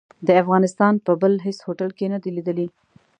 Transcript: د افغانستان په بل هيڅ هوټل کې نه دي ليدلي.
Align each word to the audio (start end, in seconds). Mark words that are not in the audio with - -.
د 0.27 0.29
افغانستان 0.41 0.93
په 1.05 1.11
بل 1.21 1.33
هيڅ 1.45 1.59
هوټل 1.67 1.89
کې 1.97 2.05
نه 2.13 2.17
دي 2.23 2.31
ليدلي. 2.37 2.67